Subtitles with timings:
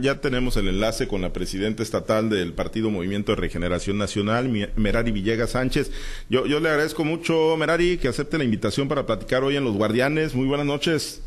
[0.00, 5.10] Ya tenemos el enlace con la presidenta estatal del Partido Movimiento de Regeneración Nacional, Merari
[5.10, 5.90] Villegas Sánchez.
[6.30, 9.74] Yo, yo le agradezco mucho, Merari, que acepte la invitación para platicar hoy en Los
[9.74, 10.34] Guardianes.
[10.34, 11.20] Muy buenas noches.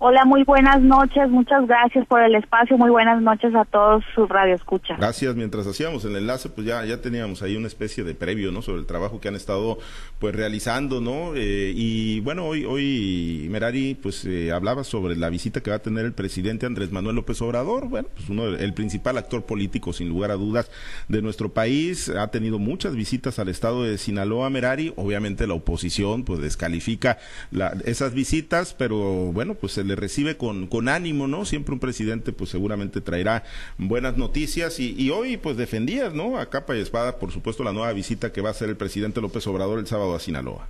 [0.00, 1.28] Hola, muy buenas noches.
[1.28, 2.78] Muchas gracias por el espacio.
[2.78, 4.96] Muy buenas noches a todos sus radioescuchas.
[4.96, 5.34] Gracias.
[5.34, 8.62] Mientras hacíamos el enlace, pues ya, ya teníamos ahí una especie de previo, ¿no?
[8.62, 9.78] Sobre el trabajo que han estado,
[10.20, 11.34] pues, realizando, ¿no?
[11.34, 15.82] Eh, y bueno, hoy, hoy Merari, pues, eh, hablaba sobre la visita que va a
[15.82, 17.88] tener el presidente Andrés Manuel López Obrador.
[17.88, 20.70] Bueno, pues, uno, el principal actor político, sin lugar a dudas,
[21.08, 22.08] de nuestro país.
[22.08, 24.92] Ha tenido muchas visitas al estado de Sinaloa, Merari.
[24.94, 27.18] Obviamente la oposición, pues, descalifica
[27.50, 31.44] la, esas visitas, pero bueno, pues, el le recibe con, con ánimo, ¿no?
[31.44, 33.42] Siempre un presidente, pues seguramente traerá
[33.78, 36.38] buenas noticias y, y hoy, pues defendías, ¿no?
[36.38, 39.20] A capa y espada, por supuesto, la nueva visita que va a hacer el presidente
[39.20, 40.68] López Obrador el sábado a Sinaloa.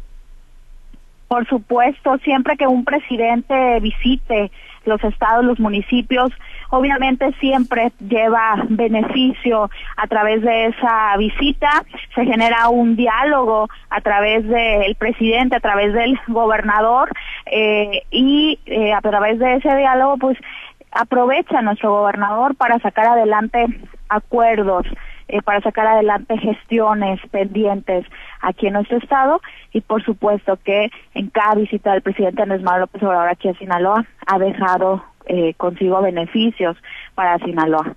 [1.28, 4.50] Por supuesto, siempre que un presidente visite
[4.86, 6.30] los estados, los municipios,
[6.70, 14.46] obviamente siempre lleva beneficio a través de esa visita, se genera un diálogo a través
[14.46, 17.10] del presidente, a través del gobernador
[17.46, 20.38] eh, y eh, a través de ese diálogo pues
[20.92, 23.66] aprovecha nuestro gobernador para sacar adelante
[24.08, 24.86] acuerdos,
[25.28, 28.06] eh, para sacar adelante gestiones pendientes
[28.40, 29.40] aquí en nuestro estado.
[29.72, 33.54] Y por supuesto que en cada visita del presidente Andrés Manuel López Obrador aquí a
[33.54, 36.76] Sinaloa ha dejado eh, consigo beneficios
[37.14, 37.96] para Sinaloa.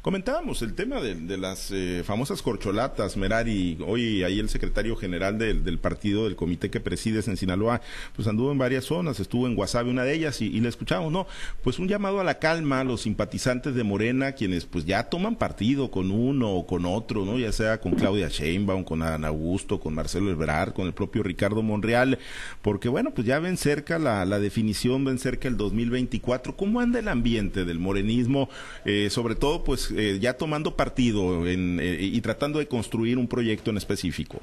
[0.00, 5.78] Comentábamos el tema de, las eh, famosas corcholatas, Merari, hoy ahí el secretario general del,
[5.78, 7.80] partido, del comité que presides en Sinaloa,
[8.14, 11.26] pues anduvo en varias zonas, estuvo en Guasave, una de ellas, y, le escuchamos, ¿no?
[11.64, 15.34] Pues un llamado a la calma a los simpatizantes de Morena, quienes pues ya toman
[15.34, 17.38] partido con uno o con otro, ¿no?
[17.38, 21.62] Ya sea con Claudia Sheinbaum, con Ana Augusto, con Marcelo Ebrard, con el propio Ricardo
[21.62, 22.20] Monreal,
[22.62, 26.54] porque bueno, pues ya ven cerca la, la definición, ven cerca el 2024.
[26.54, 28.48] ¿Cómo ¿Cómo anda el ambiente del morenismo,
[28.84, 33.26] eh, sobre todo pues eh, ya tomando partido en, eh, y tratando de construir un
[33.26, 34.38] proyecto en específico?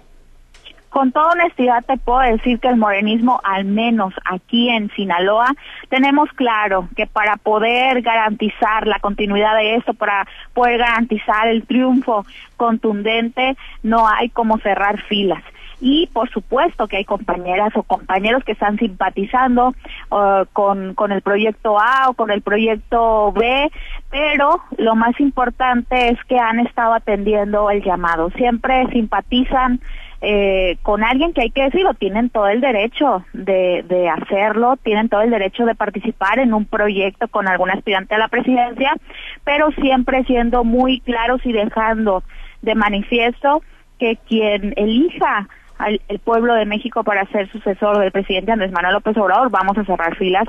[0.89, 5.53] Con toda honestidad te puedo decir que el morenismo, al menos aquí en Sinaloa,
[5.87, 12.25] tenemos claro que para poder garantizar la continuidad de esto, para poder garantizar el triunfo
[12.57, 15.43] contundente, no hay como cerrar filas
[15.79, 19.73] y por supuesto que hay compañeras o compañeros que están simpatizando
[20.09, 23.71] uh, con, con el proyecto A o con el proyecto B,
[24.09, 28.31] pero lo más importante es que han estado atendiendo el llamado.
[28.31, 29.79] Siempre simpatizan
[30.19, 35.09] eh, con alguien que hay que decirlo, tienen todo el derecho de, de hacerlo, tienen
[35.09, 38.95] todo el derecho de participar en un proyecto con algún aspirante a la presidencia,
[39.43, 42.23] pero siempre siendo muy claros y dejando
[42.63, 43.61] de manifiesto
[43.99, 48.95] que quien elija al el pueblo de México para ser sucesor del presidente Andrés Manuel
[48.95, 50.47] López Obrador, vamos a cerrar filas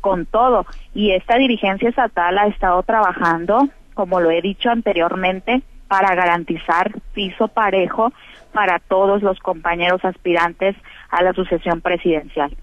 [0.00, 0.66] con todo.
[0.94, 7.48] Y esta dirigencia estatal ha estado trabajando, como lo he dicho anteriormente, para garantizar piso
[7.48, 8.12] parejo
[8.52, 10.76] para todos los compañeros aspirantes
[11.10, 12.54] a la sucesión presidencial.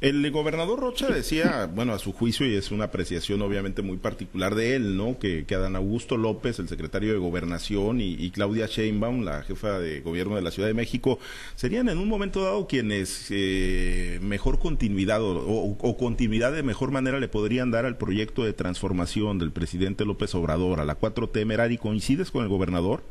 [0.00, 4.54] El gobernador Rocha decía, bueno, a su juicio, y es una apreciación obviamente muy particular
[4.54, 5.18] de él, ¿no?
[5.18, 10.00] Que, que Adán Augusto López, el secretario de Gobernación, y, Claudia Sheinbaum, la jefa de
[10.00, 11.18] gobierno de la Ciudad de México,
[11.54, 17.20] serían en un momento dado quienes eh, mejor continuidad o, o, continuidad de mejor manera
[17.20, 21.76] le podrían dar al proyecto de transformación del presidente López Obrador, a la 4T Merari.
[21.76, 23.02] ¿Coincides con el gobernador?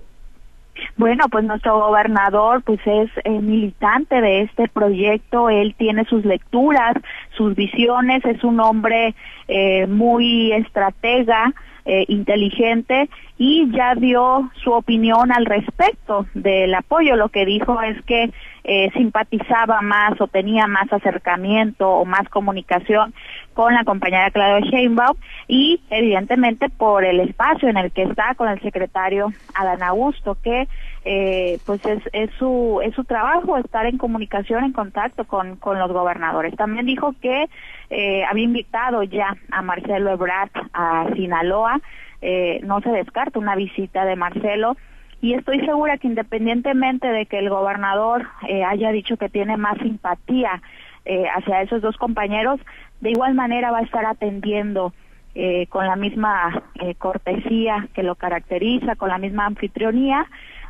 [0.97, 6.95] Bueno, pues nuestro gobernador pues es eh, militante de este proyecto, él tiene sus lecturas,
[7.37, 9.15] sus visiones, es un hombre
[9.47, 11.53] eh, muy estratega,
[11.85, 17.15] eh, inteligente y ya dio su opinión al respecto del apoyo.
[17.15, 18.31] Lo que dijo es que
[18.63, 23.13] eh, simpatizaba más o tenía más acercamiento o más comunicación
[23.53, 25.17] con la compañera Claudia Sheinbaum
[25.47, 30.67] y evidentemente por el espacio en el que está con el secretario Adán Augusto que
[31.05, 35.79] eh, pues es, es su es su trabajo estar en comunicación en contacto con, con
[35.79, 36.55] los gobernadores.
[36.55, 37.47] También dijo que
[37.89, 41.79] eh, había invitado ya a Marcelo Ebrard a Sinaloa.
[42.21, 44.75] Eh, no se descarta una visita de Marcelo.
[45.21, 49.77] Y estoy segura que independientemente de que el gobernador eh, haya dicho que tiene más
[49.79, 50.61] simpatía
[51.05, 52.59] eh, hacia esos dos compañeros,
[53.01, 54.93] de igual manera va a estar atendiendo
[55.35, 60.25] eh, con la misma eh, cortesía que lo caracteriza, con la misma anfitrionía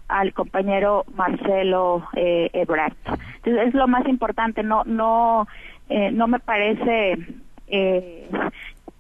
[0.10, 2.94] al compañero Marcelo eh, Ebrard.
[3.38, 5.48] Entonces es lo más importante, no no
[5.90, 7.18] eh, no me parece
[7.68, 8.30] eh,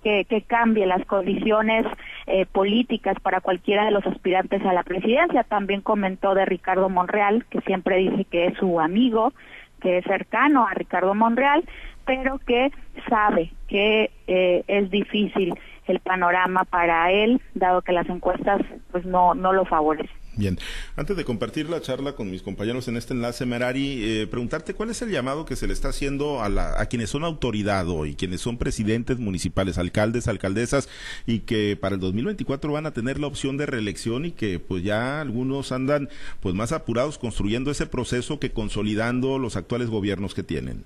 [0.04, 1.86] que, cambie las condiciones
[2.28, 5.44] eh, políticas para cualquiera de los aspirantes a la presidencia.
[5.44, 9.34] También comentó de Ricardo Monreal, que siempre dice que es su amigo,
[9.82, 11.64] que es cercano a Ricardo Monreal,
[12.06, 12.72] pero que
[13.08, 15.54] sabe que eh, es difícil
[15.86, 20.10] el panorama para él, dado que las encuestas pues no, no lo favorecen.
[20.40, 20.58] Bien,
[20.96, 24.90] antes de compartir la charla con mis compañeros en este enlace, Merari, eh, preguntarte cuál
[24.90, 28.16] es el llamado que se le está haciendo a, la, a quienes son autoridad hoy,
[28.16, 30.88] quienes son presidentes municipales, alcaldes, alcaldesas,
[31.26, 34.82] y que para el 2024 van a tener la opción de reelección y que pues
[34.82, 36.08] ya algunos andan
[36.40, 40.86] pues más apurados construyendo ese proceso que consolidando los actuales gobiernos que tienen.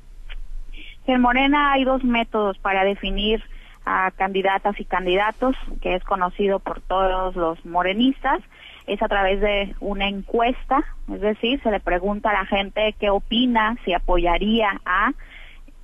[1.06, 3.44] En Morena hay dos métodos para definir
[3.86, 8.42] a candidatas y candidatos, que es conocido por todos los morenistas
[8.88, 13.10] es a través de una encuesta, es decir, se le pregunta a la gente qué
[13.10, 15.12] opina, si apoyaría a,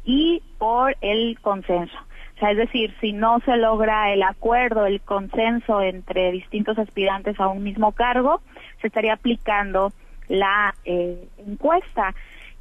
[0.04, 1.98] y por el consenso.
[2.36, 7.40] O sea, es decir, si no se logra el acuerdo, el consenso entre distintos aspirantes
[7.40, 8.42] a un mismo cargo,
[8.80, 9.92] se estaría aplicando
[10.30, 12.13] la eh, encuesta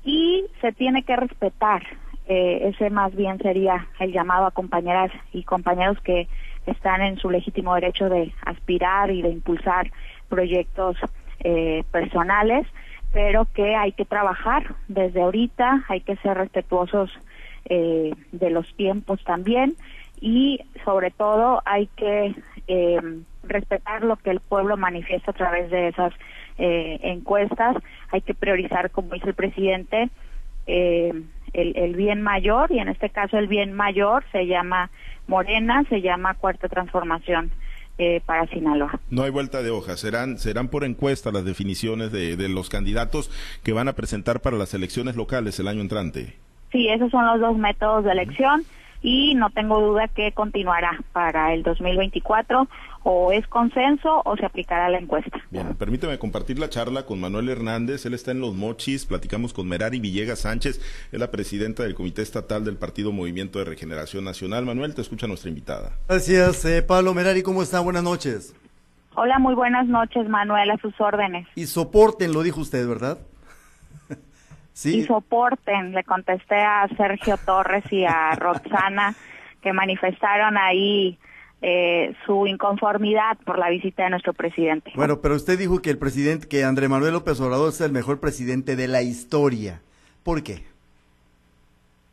[0.05, 1.83] y se tiene que respetar.
[2.27, 6.29] Eh, ese más bien sería el llamado a compañeras y compañeros que
[6.71, 9.91] están en su legítimo derecho de aspirar y de impulsar
[10.29, 10.97] proyectos
[11.41, 12.67] eh, personales,
[13.13, 17.11] pero que hay que trabajar desde ahorita, hay que ser respetuosos
[17.65, 19.75] eh, de los tiempos también
[20.21, 22.35] y sobre todo hay que
[22.67, 23.01] eh,
[23.45, 26.13] respetar lo que el pueblo manifiesta a través de esas
[26.61, 27.77] encuestas,
[28.11, 30.11] hay que priorizar, como dice el presidente,
[30.67, 31.23] el,
[31.53, 34.91] el bien mayor y en este caso el bien mayor se llama
[35.29, 37.53] Morena, se llama Cuarta Transformación.
[38.01, 39.01] Eh, para Sinaloa.
[39.11, 43.29] No hay vuelta de hoja, serán, serán por encuesta las definiciones de, de los candidatos
[43.65, 46.37] que van a presentar para las elecciones locales el año entrante.
[46.71, 48.63] Sí, esos son los dos métodos de elección
[49.03, 52.69] y no tengo duda que continuará para el 2024
[53.03, 55.39] o es consenso o se aplicará la encuesta.
[55.51, 59.69] Bien, permíteme compartir la charla con Manuel Hernández, él está en Los Mochis, platicamos con
[59.69, 60.81] Merari Villegas Sánchez,
[61.13, 64.65] es la presidenta del Comité Estatal del Partido Movimiento de Regeneración Nacional.
[64.65, 65.93] Manuel, te escucha nuestra invitada.
[66.09, 67.81] Gracias, eh, Pablo Merari, ¿cómo está?
[67.81, 68.55] Buenas noches.
[69.15, 71.47] Hola, muy buenas noches, Manuel, a sus órdenes.
[71.57, 73.19] Y soporten, lo dijo usted, ¿verdad?
[74.85, 79.15] y soporten, le contesté a Sergio Torres y a Roxana
[79.61, 81.19] que manifestaron ahí
[81.61, 84.93] eh, su inconformidad por la visita de nuestro presidente.
[84.95, 88.21] Bueno, pero usted dijo que el presidente, que André Manuel López Obrador es el mejor
[88.21, 89.81] presidente de la historia.
[90.23, 90.63] ¿Por qué?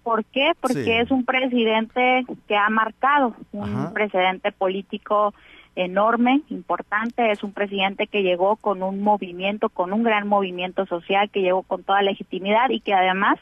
[0.04, 0.52] ¿Por qué?
[0.60, 5.34] Porque es un presidente que ha marcado un precedente político
[5.76, 11.30] enorme, importante, es un presidente que llegó con un movimiento, con un gran movimiento social,
[11.30, 13.40] que llegó con toda legitimidad y que además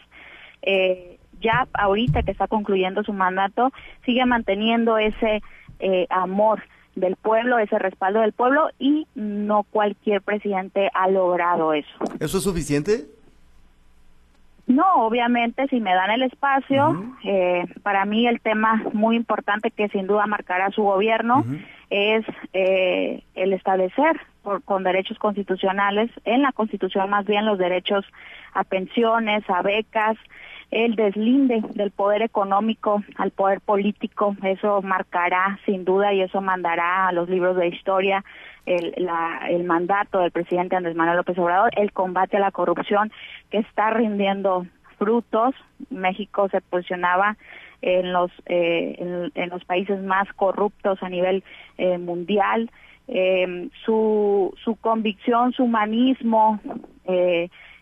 [0.62, 3.72] eh, ya ahorita que está concluyendo su mandato,
[4.06, 5.44] sigue manteniendo ese
[5.80, 6.64] eh, amor
[6.96, 11.90] del pueblo, ese respaldo del pueblo y no cualquier presidente ha logrado eso.
[12.20, 13.06] ¿Eso es suficiente?
[14.66, 19.90] No, obviamente, si me dan el espacio, eh, para mí el tema muy importante que
[19.90, 21.44] sin duda marcará su gobierno
[21.90, 24.20] es eh, el establecer
[24.66, 28.06] con derechos constitucionales, en la Constitución más bien los derechos
[28.54, 30.18] a pensiones, a becas,
[30.74, 37.08] el deslinde del poder económico al poder político, eso marcará sin duda y eso mandará
[37.08, 38.24] a los libros de historia
[38.66, 38.96] el,
[39.50, 43.12] el mandato del presidente Andrés Manuel López Obrador, el combate a la corrupción
[43.52, 44.66] que está rindiendo
[44.98, 45.54] frutos.
[45.90, 47.38] México se posicionaba
[47.82, 51.44] en los eh, en, los países más corruptos a nivel
[51.78, 52.72] eh, mundial
[53.10, 56.62] eh, su su convicción su humanismo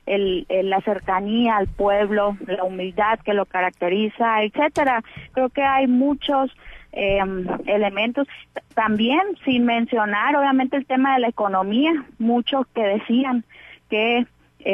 [0.05, 5.03] el, la cercanía al pueblo la humildad que lo caracteriza etcétera.
[5.33, 6.51] Creo que hay muchos
[6.93, 8.27] elementos.
[8.73, 13.45] También sin mencionar obviamente el tema de la economía muchos que decían
[13.89, 14.25] que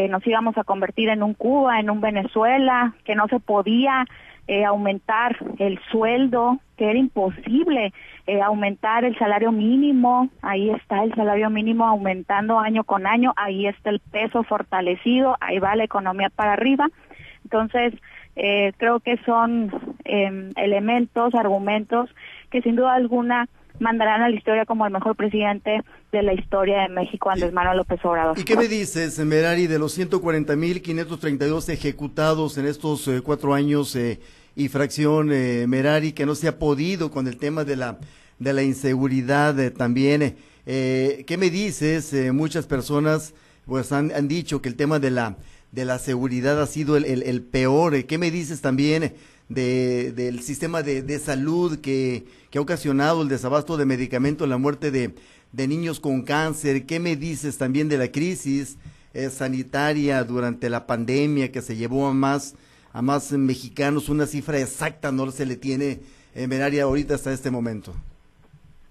[0.10, 4.06] nos íbamos a convertir en un Cuba, en un Venezuela, que no se podía
[4.48, 7.94] eh, aumentar el sueldo, que era imposible
[8.28, 13.68] eh, aumentar el salario mínimo, ahí está el salario mínimo aumentando año con año, ahí
[13.68, 16.88] está el peso fortalecido, ahí va la economía para arriba.
[17.44, 17.94] Entonces,
[18.36, 19.72] eh, creo que son
[20.04, 22.14] em, elementos, argumentos
[22.52, 23.48] que sin duda alguna
[23.80, 25.82] mandarán a la historia como el mejor presidente
[26.12, 28.38] de la historia de México, Andrés Manuel López Obrador.
[28.38, 34.20] ¿Y qué me dices, Merari, de los 140.532 ejecutados en estos cuatro años eh,
[34.56, 38.00] y fracción eh, Merari que no se ha podido con el tema de la
[38.40, 40.36] de la inseguridad eh, también.
[40.66, 42.14] Eh, ¿Qué me dices?
[42.14, 43.34] Eh, muchas personas
[43.66, 45.38] pues han, han, dicho que el tema de la
[45.72, 48.06] de la seguridad ha sido el, el, peor.
[48.06, 49.14] ¿Qué me dices también
[49.50, 54.58] de, del sistema de, de salud que, que, ha ocasionado el desabasto de medicamentos, la
[54.58, 55.16] muerte de,
[55.52, 56.86] de niños con cáncer?
[56.86, 58.78] ¿Qué me dices también de la crisis
[59.32, 62.56] sanitaria durante la pandemia que se llevó a más
[62.98, 66.00] a más mexicanos, una cifra exacta no se le tiene
[66.34, 67.94] en Menaria ahorita hasta este momento.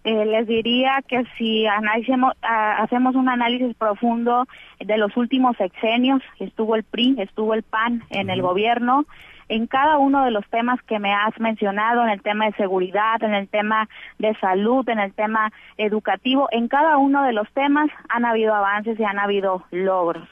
[0.05, 4.47] eh, les diría que si hacemos un análisis profundo
[4.79, 9.07] de los últimos sexenios, estuvo el PRI, estuvo el PAN en el gobierno,
[9.49, 13.23] en cada uno de los temas que me has mencionado, en el tema de seguridad,
[13.23, 13.89] en el tema
[14.19, 18.99] de salud, en el tema educativo, en cada uno de los temas han habido avances
[18.99, 20.29] y han habido logros.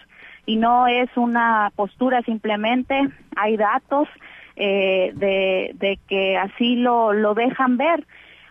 [0.46, 4.08] Y no es una postura simplemente, hay datos
[4.56, 8.04] eh, de, de que así lo, lo dejan ver.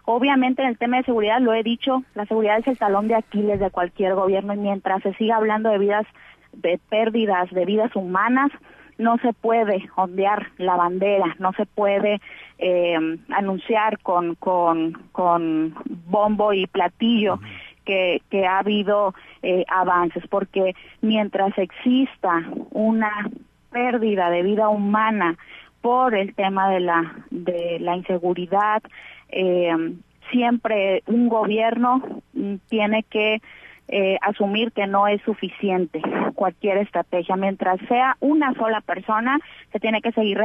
[0.06, 3.16] Obviamente en el tema de seguridad, lo he dicho, la seguridad es el talón de
[3.16, 6.06] Aquiles de cualquier gobierno y mientras se siga hablando de vidas,
[6.52, 8.52] de pérdidas de vidas humanas,
[8.98, 12.22] no se puede ondear la bandera, no se puede
[12.60, 15.76] eh, anunciar con, con, con
[16.08, 17.40] bombo y platillo
[17.86, 23.30] que, que ha habido eh, avances, porque mientras exista una
[23.72, 25.38] pérdida de vida humana
[25.82, 28.82] por el tema de la, de la inseguridad,
[29.30, 29.94] eh,
[30.32, 32.02] siempre un gobierno
[32.34, 33.42] mm, tiene que
[33.90, 36.02] eh, asumir que no es suficiente
[36.36, 37.36] cualquier estrategia.
[37.36, 39.40] Mientras sea una sola persona,
[39.72, 40.38] se tiene que seguir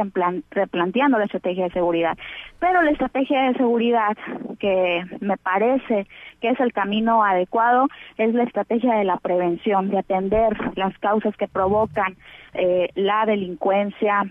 [0.51, 2.17] replanteando la estrategia de seguridad.
[2.59, 4.17] Pero la estrategia de seguridad
[4.59, 6.05] que me parece
[6.41, 11.35] que es el camino adecuado es la estrategia de la prevención, de atender las causas
[11.37, 12.15] que provocan
[12.53, 14.23] eh, la delincuencia,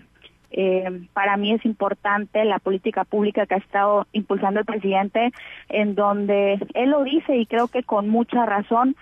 [0.51, 5.31] eh, para mí es importante la política pública que ha estado impulsando el presidente,
[5.69, 8.95] en donde él lo dice y creo que con mucha razón,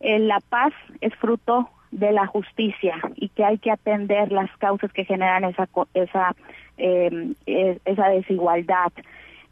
[0.00, 4.92] eh, la paz es fruto de la justicia y que hay que atender las causas
[4.92, 6.34] que generan esa esa
[6.76, 8.92] em, esa desigualdad.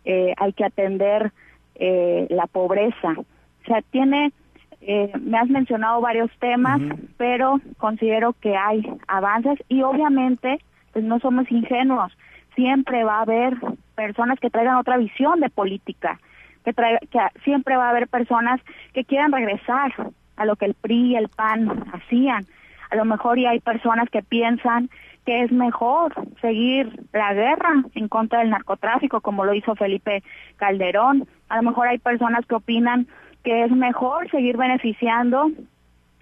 [0.04, 1.32] Eh, hay que atender
[1.76, 3.14] eh, la pobreza.
[3.18, 4.32] O sea, tiene
[4.80, 6.80] eh, me has mencionado varios temas,
[7.16, 10.58] pero considero que hay avances y obviamente
[10.92, 12.16] pues no somos ingenuos.
[12.54, 13.56] Siempre va a haber
[13.94, 16.20] personas que traigan otra visión de política,
[16.64, 18.60] que, que siempre va a haber personas
[18.92, 19.92] que quieran regresar
[20.36, 22.44] a lo que el PRI y el PAN hacían.
[22.90, 24.90] A lo mejor ya hay personas que piensan
[25.24, 30.22] que es mejor seguir la guerra en contra del narcotráfico, como lo hizo Felipe
[30.56, 31.28] Calderón.
[31.48, 33.06] A lo mejor hay personas que opinan
[33.44, 35.50] que es mejor seguir beneficiando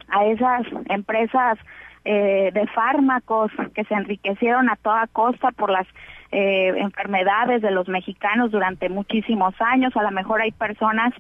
[0.09, 1.59] a esas empresas
[2.05, 5.87] eh, de fármacos que se enriquecieron a toda costa por las
[6.33, 9.97] eh, enfermedades de los mexicanos durante muchísimos años.
[9.97, 11.13] A lo mejor hay personas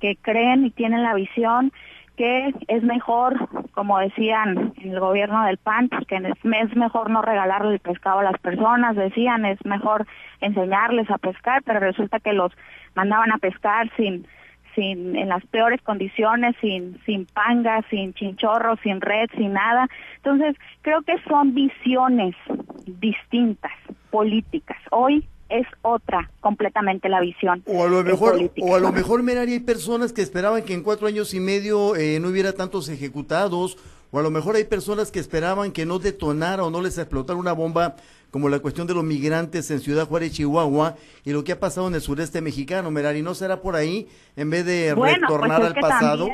[0.00, 1.72] que creen y tienen la visión
[2.16, 7.22] que es mejor, como decían en el gobierno del PAN, pues que es mejor no
[7.22, 10.06] regalarle el pescado a las personas, decían, es mejor
[10.40, 12.52] enseñarles a pescar, pero resulta que los
[12.94, 14.26] mandaban a pescar sin
[14.74, 19.88] sin en las peores condiciones, sin sin pangas, sin chinchorros, sin red, sin nada.
[20.16, 22.34] Entonces, creo que son visiones
[22.86, 23.72] distintas
[24.10, 24.78] políticas.
[24.90, 27.62] Hoy es otra completamente la visión.
[27.66, 30.82] O a lo mejor, o a lo mejor, Merari, hay personas que esperaban que en
[30.82, 33.78] cuatro años y medio eh, no hubiera tantos ejecutados,
[34.14, 37.36] o a lo mejor hay personas que esperaban que no detonara o no les explotara
[37.36, 37.96] una bomba
[38.30, 40.94] como la cuestión de los migrantes en Ciudad Juárez, Chihuahua,
[41.24, 44.06] y lo que ha pasado en el sureste mexicano, Merari, ¿no será por ahí,
[44.36, 46.28] en vez de pues retornar al pasado?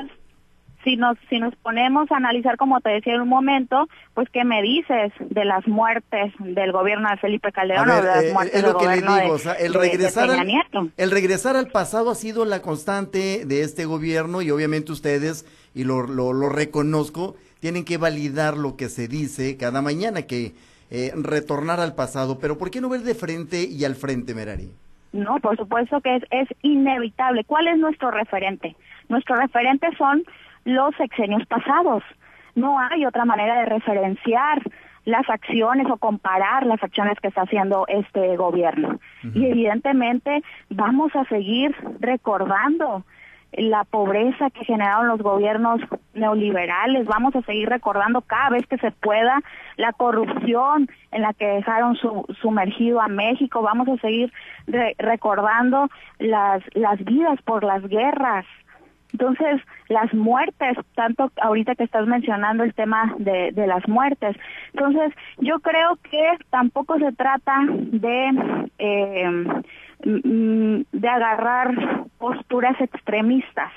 [0.85, 4.45] si nos si nos ponemos a analizar como te decía en un momento pues qué
[4.45, 8.55] me dices de las muertes del gobierno de Felipe Calderón o de las eh, muertes
[8.55, 12.15] es lo que le digo, o sea, el regresar al, el regresar al pasado ha
[12.15, 15.45] sido la constante de este gobierno y obviamente ustedes
[15.75, 20.55] y lo, lo, lo reconozco tienen que validar lo que se dice cada mañana que
[20.91, 24.71] eh, retornar al pasado, pero ¿por qué no ver de frente y al frente, Merari?
[25.13, 27.45] No, por supuesto que es, es inevitable.
[27.45, 28.77] ¿Cuál es nuestro referente?
[29.09, 30.25] Nuestro referente son
[30.65, 32.03] los sexenios pasados.
[32.55, 34.63] No hay otra manera de referenciar
[35.05, 39.01] las acciones o comparar las acciones que está haciendo este gobierno.
[39.35, 43.05] Y evidentemente vamos a seguir recordando
[43.53, 45.81] la pobreza que generaron los gobiernos
[46.15, 47.07] neoliberales.
[47.07, 49.41] Vamos a seguir recordando cada vez que se pueda
[49.77, 53.63] la corrupción en la que dejaron su, sumergido a México.
[53.63, 54.33] Vamos a seguir
[54.99, 55.89] recordando
[56.19, 58.47] las, las vidas por las guerras.
[59.13, 64.37] Entonces, las muertes, tanto ahorita que estás mencionando el tema de, de las muertes.
[64.73, 68.71] Entonces, yo creo que tampoco se trata de...
[68.79, 69.63] Eh,
[70.03, 73.73] de agarrar posturas extremistas.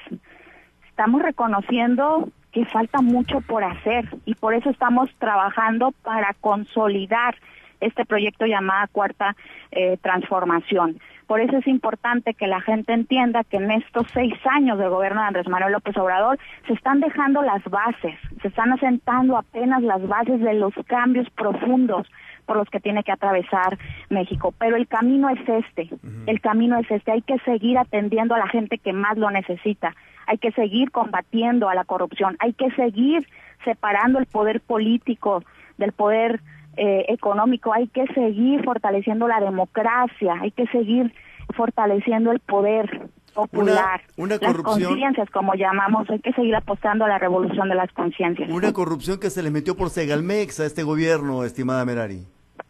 [0.89, 7.35] Estamos reconociendo que falta mucho por hacer y por eso estamos trabajando para consolidar
[7.81, 9.35] este proyecto llamada Cuarta
[9.71, 10.99] eh, Transformación.
[11.27, 15.21] Por eso es importante que la gente entienda que en estos seis años de gobierno
[15.21, 16.37] de Andrés Manuel López Obrador
[16.67, 22.07] se están dejando las bases, se están asentando apenas las bases de los cambios profundos
[22.45, 23.77] por los que tiene que atravesar
[24.09, 24.53] México.
[24.57, 25.89] Pero el camino es este,
[26.27, 27.11] el camino es este.
[27.11, 29.95] Hay que seguir atendiendo a la gente que más lo necesita.
[30.27, 32.37] Hay que seguir combatiendo a la corrupción.
[32.39, 33.27] Hay que seguir
[33.63, 35.43] separando el poder político
[35.77, 36.41] del poder
[36.77, 37.73] eh, económico.
[37.73, 40.35] Hay que seguir fortaleciendo la democracia.
[40.41, 41.13] Hay que seguir
[41.55, 47.07] fortaleciendo el poder popular, una, corrupción, las conciencias, como llamamos, hay que seguir apostando a
[47.07, 48.49] la revolución de las conciencias.
[48.49, 52.25] Una corrupción que se le metió por Segalmex a este gobierno, estimada Merari.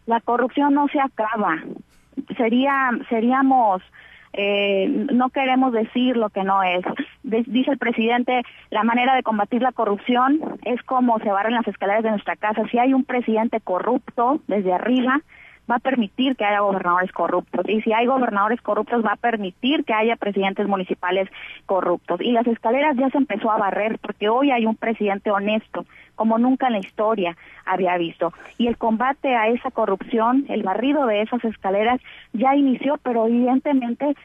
[0.06, 1.58] La corrupción no se acaba.
[2.38, 3.82] Sería, seríamos,
[4.34, 6.84] eh, no queremos decir lo que no es.
[7.24, 12.04] dice el presidente, la manera de combatir la corrupción es como se barren las escaleras
[12.04, 12.64] de nuestra casa.
[12.72, 15.22] Si hay un presidente corrupto desde arriba,
[15.70, 17.68] va a permitir que haya gobernadores corruptos.
[17.68, 21.30] Y si hay gobernadores corruptos, va a permitir que haya presidentes municipales
[21.66, 22.22] corruptos.
[22.22, 26.38] Y las escaleras ya se empezó a barrer porque hoy hay un presidente honesto, como
[26.38, 28.34] nunca en la historia había visto.
[28.58, 32.02] Y el combate a esa corrupción, el barrido de esas escaleras,
[32.34, 34.16] ya inició, pero evidentemente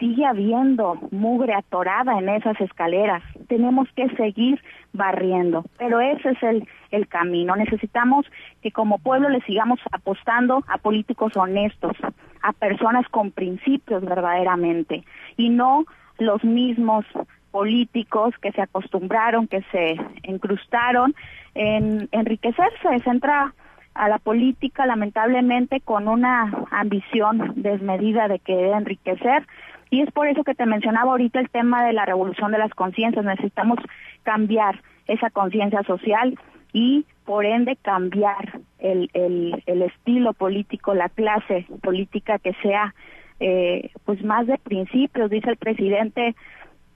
[0.00, 3.22] sigue habiendo mugre atorada en esas escaleras.
[3.46, 4.60] Tenemos que seguir
[4.92, 7.54] barriendo, pero ese es el, el camino.
[7.54, 8.26] Necesitamos
[8.62, 11.96] que como pueblo le sigamos apostando a políticos honestos,
[12.42, 15.04] a personas con principios verdaderamente,
[15.36, 15.84] y no
[16.18, 17.04] los mismos
[17.50, 21.14] políticos que se acostumbraron, que se incrustaron
[21.54, 22.98] en enriquecerse.
[23.04, 23.54] Se entra
[23.94, 29.46] a la política lamentablemente con una ambición desmedida de querer enriquecer
[29.90, 32.72] y es por eso que te mencionaba ahorita el tema de la revolución de las
[32.72, 33.24] conciencias.
[33.24, 33.78] Necesitamos
[34.22, 36.38] cambiar esa conciencia social
[36.72, 42.94] y por ende cambiar el, el, el, estilo político, la clase política que sea
[43.40, 46.34] eh, pues más de principios, dice el presidente,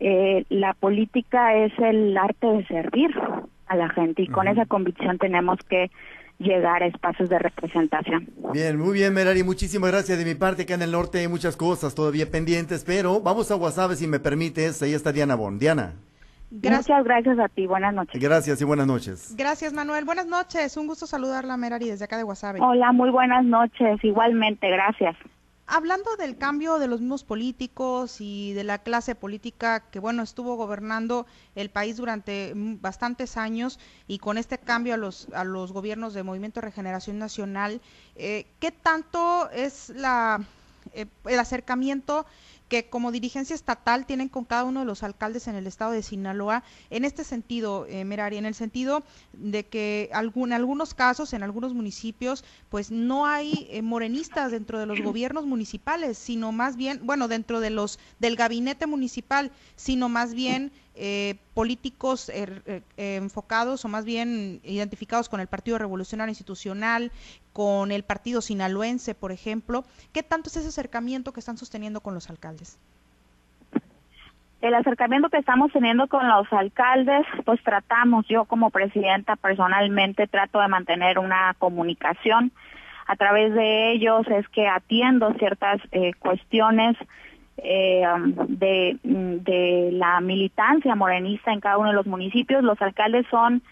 [0.01, 3.11] eh, la política es el arte de servir
[3.67, 5.91] a la gente y con esa convicción tenemos que
[6.45, 8.29] llegar a espacios de representación.
[8.53, 10.19] Bien, muy bien, Merari, muchísimas gracias.
[10.19, 13.57] De mi parte, acá en el norte hay muchas cosas todavía pendientes, pero vamos a
[13.57, 14.81] WhatsApp si me permites.
[14.83, 15.59] Ahí está Diana Bon.
[15.59, 15.95] Diana.
[16.51, 18.23] Muchas gracias a ti, buenas noches.
[18.23, 19.35] Gracias y buenas noches.
[19.37, 20.05] Gracias, Manuel.
[20.05, 22.57] Buenas noches, un gusto saludarla, Merari, desde acá de WhatsApp.
[22.61, 25.17] Hola, muy buenas noches, igualmente, gracias
[25.67, 30.57] hablando del cambio de los mismos políticos y de la clase política que, bueno, estuvo
[30.57, 36.15] gobernando el país durante bastantes años y con este cambio a los, a los gobiernos
[36.15, 37.81] de Movimiento de Regeneración Nacional,
[38.17, 40.45] eh, ¿qué tanto es la,
[40.93, 42.27] eh, el acercamiento
[42.69, 46.03] que como dirigencia estatal tienen con cada uno de los alcaldes en el estado de
[46.03, 51.33] Sinaloa en este sentido, eh, Merari, en el sentido de que algún, en algunos casos,
[51.33, 56.77] en algunos municipios, pues no hay eh, morenistas dentro de los gobiernos municipales, sino más
[56.77, 62.83] bien, bueno, dentro de los del gabinete municipal, sino más bien eh, políticos er, eh,
[63.17, 67.11] enfocados o más bien identificados con el Partido Revolucionario Institucional,
[67.53, 69.85] con el Partido Sinaloense, por ejemplo.
[70.13, 72.79] ¿Qué tanto es ese acercamiento que están sosteniendo con los alcaldes?
[74.61, 80.59] El acercamiento que estamos teniendo con los alcaldes, pues tratamos, yo como presidenta personalmente trato
[80.59, 82.51] de mantener una comunicación.
[83.07, 86.97] A través de ellos es que atiendo ciertas eh, cuestiones
[87.59, 88.05] eh,
[88.49, 92.63] de, de la militancia morenista en cada uno de los municipios.
[92.63, 93.63] Los alcaldes son,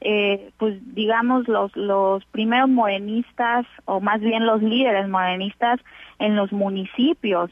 [0.00, 5.80] eh, pues digamos, los, los primeros morenistas o más bien los líderes morenistas
[6.18, 7.50] en los municipios.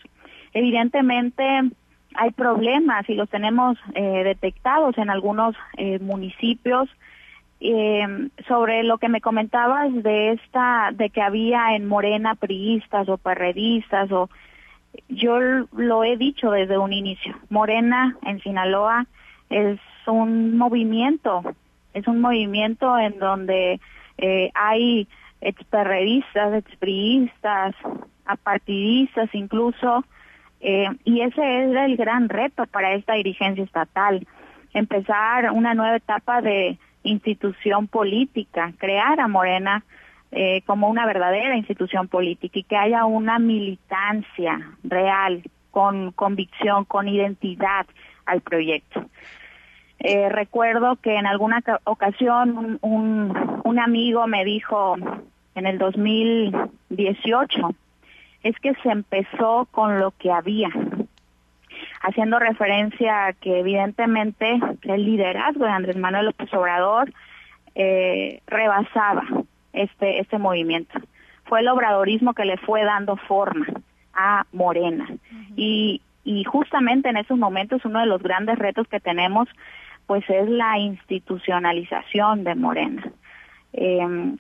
[0.53, 1.45] Evidentemente
[2.15, 6.89] hay problemas y los tenemos eh, detectados en algunos eh, municipios.
[7.63, 13.19] Eh, sobre lo que me comentabas de esta, de que había en Morena priistas o
[13.19, 14.31] perredistas o
[15.09, 19.07] yo lo he dicho desde un inicio, Morena en Sinaloa
[19.49, 21.43] es un movimiento,
[21.95, 23.81] es un movimiento en donde
[24.19, 25.09] eh, hay
[25.41, 27.75] experredistas, expriistas,
[28.27, 30.05] apartidistas incluso,
[30.61, 34.27] eh, y ese es el gran reto para esta dirigencia estatal,
[34.75, 39.85] empezar una nueva etapa de institución política, crear a Morena
[40.33, 47.09] eh, como una verdadera institución política y que haya una militancia real, con convicción, con
[47.09, 47.87] identidad
[48.27, 49.07] al proyecto.
[49.99, 54.97] Eh, recuerdo que en alguna ocasión un, un, amigo me dijo
[55.55, 57.75] en el 2018,
[58.43, 60.71] es que se empezó con lo que había,
[62.03, 67.13] haciendo referencia a que evidentemente el liderazgo de Andrés Manuel López Obrador
[67.75, 69.25] eh, rebasaba
[69.73, 70.99] este, este movimiento.
[71.45, 73.67] Fue el obradorismo que le fue dando forma
[74.15, 75.09] a Morena.
[75.57, 79.49] y, y justamente en esos momentos uno de los grandes retos que tenemos
[80.07, 83.13] pues es la institucionalización de Morena.
[83.73, 84.37] Eh,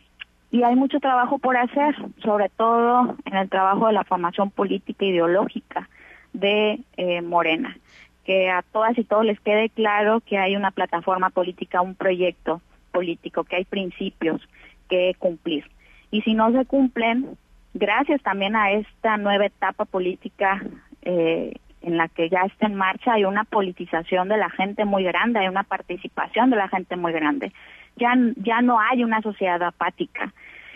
[0.50, 5.04] y hay mucho trabajo por hacer, sobre todo en el trabajo de la formación política
[5.04, 5.88] ideológica
[6.32, 7.76] de eh, Morena,
[8.24, 12.60] que a todas y todos les quede claro que hay una plataforma política, un proyecto
[12.90, 14.42] político, que hay principios
[14.90, 15.64] que cumplir.
[16.10, 17.38] Y si no se cumplen,
[17.72, 20.62] gracias también a esta nueva etapa política
[21.02, 25.02] eh, en la que ya está en marcha, hay una politización de la gente muy
[25.04, 27.52] grande, hay una participación de la gente muy grande
[27.96, 30.32] ya, ya no hay una sociedad apática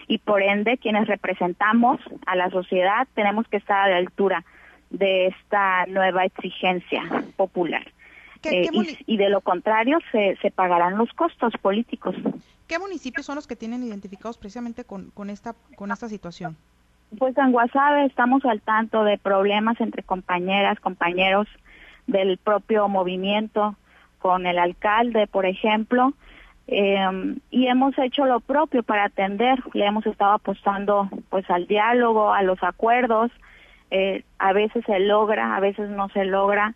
[0.06, 4.44] y por ende quienes representamos a la sociedad tenemos que estar a la altura
[4.90, 7.02] de esta nueva exigencia
[7.36, 7.84] popular.
[8.50, 8.68] Eh,
[9.06, 12.14] y, de lo contrario se, se pagarán los costos políticos.
[12.66, 16.56] ¿Qué municipios son los que tienen identificados precisamente con, con, esta, con esta situación?
[17.18, 21.46] Pues en Guasave estamos al tanto de problemas entre compañeras, compañeros
[22.06, 23.76] del propio movimiento,
[24.18, 26.14] con el alcalde, por ejemplo,
[26.66, 32.32] eh, y hemos hecho lo propio para atender, le hemos estado apostando pues al diálogo,
[32.32, 33.30] a los acuerdos,
[33.90, 36.74] eh, a veces se logra, a veces no se logra,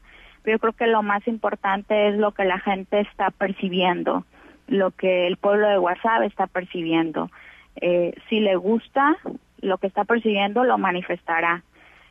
[0.49, 4.25] pero yo creo que lo más importante es lo que la gente está percibiendo,
[4.67, 7.31] lo que el pueblo de WhatsApp está percibiendo.
[7.83, 9.19] Eh, si le gusta
[9.61, 11.65] lo que está percibiendo, lo manifestará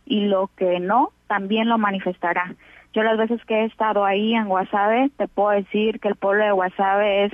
[0.05, 2.53] y lo que no, también lo manifestará.
[2.93, 6.43] Yo las veces que he estado ahí en Guasave, te puedo decir que el pueblo
[6.43, 7.33] de Guasave es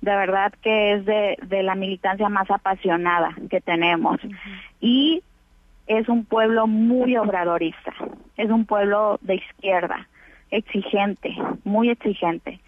[0.00, 4.18] de verdad que es de, de la militancia más apasionada que tenemos.
[4.80, 5.22] Y
[5.86, 7.94] es un pueblo muy obradorista,
[8.36, 10.08] es un pueblo de izquierda,
[10.50, 12.60] exigente, muy exigente.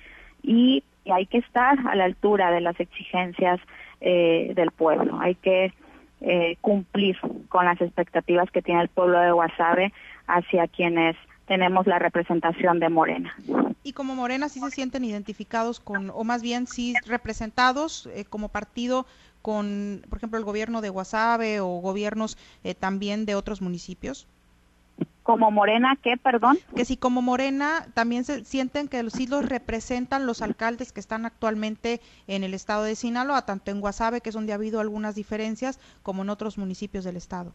[0.42, 3.58] Y, hay que estar a la altura de las exigencias
[4.00, 5.72] eh, del pueblo, hay que
[6.20, 7.18] eh, cumplir
[7.48, 9.92] con las expectativas que tiene el pueblo de Guasave
[10.28, 11.16] hacia quienes
[11.46, 13.34] tenemos la representación de Morena.
[13.82, 18.48] Y como Morena sí se sienten identificados con, o más bien sí representados eh, como
[18.48, 19.06] partido
[19.42, 24.28] con, por ejemplo, el gobierno de Guasave o gobiernos eh, también de otros municipios.
[25.22, 26.58] Como Morena, ¿qué, perdón?
[26.74, 31.26] Que si como Morena también se sienten que sí los representan los alcaldes que están
[31.26, 35.14] actualmente en el estado de Sinaloa, tanto en Guasave, que es donde ha habido algunas
[35.14, 37.52] diferencias, como en otros municipios del estado.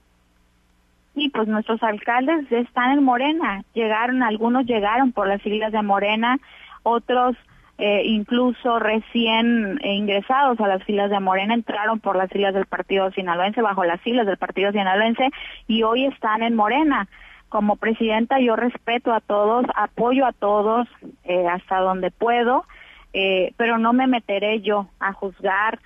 [1.13, 3.63] Sí, pues nuestros alcaldes están en Morena.
[3.73, 6.37] Llegaron, algunos llegaron por las siglas de Morena,
[6.83, 7.35] otros
[7.79, 13.11] eh, incluso recién ingresados a las filas de Morena entraron por las siglas del Partido
[13.11, 15.29] Sinaloense, bajo las siglas del Partido Sinaloense,
[15.67, 17.07] y hoy están en Morena.
[17.49, 20.87] Como presidenta yo respeto a todos, apoyo a todos
[21.23, 22.65] eh, hasta donde puedo,
[23.13, 25.79] eh, pero no me meteré yo a juzgar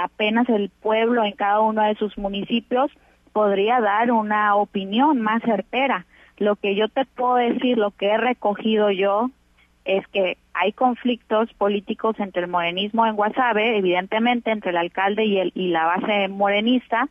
[0.00, 2.90] apenas el pueblo en cada uno de sus municipios
[3.32, 6.06] podría dar una opinión más certera.
[6.38, 9.30] Lo que yo te puedo decir, lo que he recogido yo,
[9.84, 15.38] es que hay conflictos políticos entre el morenismo en Guasave, evidentemente entre el alcalde y,
[15.38, 17.08] el, y la base morenista,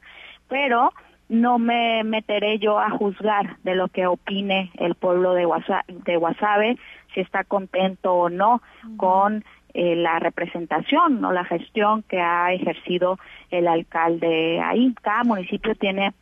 [0.47, 0.93] pero
[1.29, 6.17] no me meteré yo a juzgar de lo que opine el pueblo de Guasave, de
[6.17, 6.77] Guasave
[7.13, 8.61] si está contento o no
[8.97, 13.19] con eh, la representación o la gestión que ha ejercido
[13.51, 14.93] el alcalde ahí.
[15.01, 16.13] Cada municipio tiene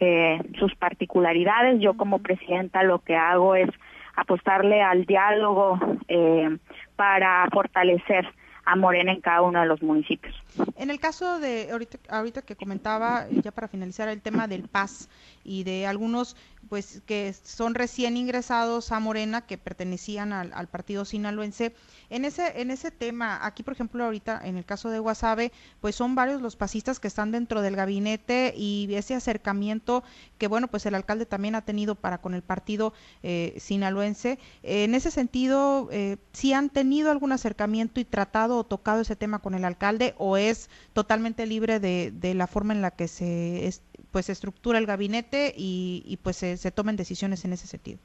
[0.00, 1.80] eh, sus particularidades.
[1.80, 3.70] Yo como presidenta lo que hago es
[4.16, 6.58] apostarle al diálogo eh,
[6.96, 8.28] para fortalecer
[8.64, 10.34] a Morena en cada uno de los municipios.
[10.76, 15.08] En el caso de ahorita, ahorita que comentaba, ya para finalizar el tema del PAS
[15.44, 16.36] y de algunos
[16.68, 21.74] pues que son recién ingresados a Morena que pertenecían al, al, partido sinaloense.
[22.08, 25.96] En ese en ese tema, aquí por ejemplo ahorita en el caso de Guasave, pues
[25.96, 30.02] son varios los pasistas que están dentro del gabinete y ese acercamiento
[30.38, 34.38] que bueno pues el alcalde también ha tenido para con el partido eh, sinaloense.
[34.62, 39.40] en ese sentido, eh, si han tenido algún acercamiento y tratado o tocado ese tema
[39.40, 43.70] con el alcalde o es totalmente libre de, de la forma en la que se
[44.10, 47.98] pues se estructura el gabinete y, y pues se, se, tomen decisiones en ese sentido.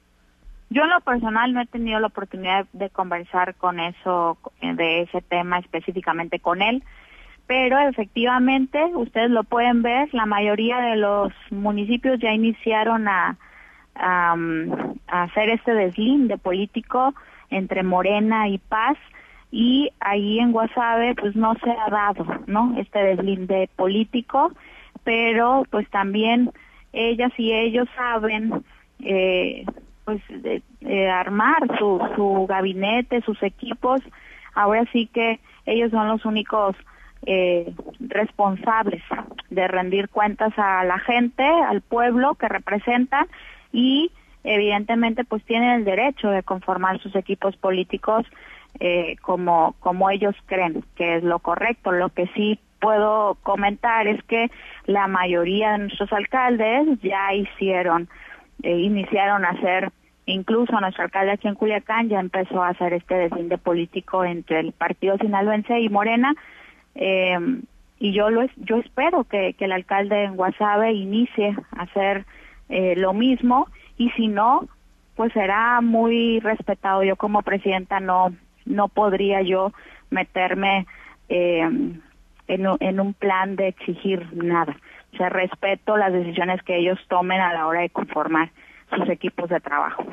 [0.70, 5.22] Yo en lo personal no he tenido la oportunidad de conversar con eso, de ese
[5.22, 6.82] tema específicamente con él,
[7.46, 13.38] pero efectivamente ustedes lo pueden ver, la mayoría de los municipios ya iniciaron a,
[13.94, 14.36] a,
[15.06, 17.14] a hacer este deslinde político
[17.50, 18.98] entre Morena y Paz
[19.50, 22.74] y ahí en Guasave pues no se ha dado, ¿no?
[22.78, 24.52] Este deslinde político
[25.08, 26.50] pero pues también
[26.92, 28.62] ellas y ellos saben
[29.00, 29.64] eh,
[30.04, 30.62] pues de,
[31.10, 34.02] armar su, su gabinete, sus equipos.
[34.54, 36.76] Ahora sí que ellos son los únicos
[37.24, 39.02] eh, responsables
[39.48, 43.28] de rendir cuentas a la gente, al pueblo que representan
[43.72, 44.12] y
[44.44, 48.26] evidentemente pues tienen el derecho de conformar sus equipos políticos
[48.80, 51.92] eh, como como ellos creen que es lo correcto.
[51.92, 54.50] Lo que sí puedo comentar es que
[54.86, 58.08] la mayoría de nuestros alcaldes ya hicieron,
[58.62, 59.90] eh, iniciaron a hacer,
[60.26, 64.72] incluso nuestro alcalde aquí en Culiacán ya empezó a hacer este deslinde político entre el
[64.72, 66.34] partido sinaloense y Morena.
[66.94, 67.38] Eh,
[68.00, 72.24] y yo lo yo espero que, que el alcalde en Guasave inicie a hacer
[72.68, 74.68] eh, lo mismo y si no
[75.16, 78.32] pues será muy respetado yo como presidenta no
[78.68, 79.72] no podría yo
[80.10, 80.86] meterme
[81.28, 81.96] eh, en,
[82.80, 84.76] en un plan de exigir nada
[85.12, 88.50] o sea respeto las decisiones que ellos tomen a la hora de conformar
[88.94, 90.04] sus equipos de trabajo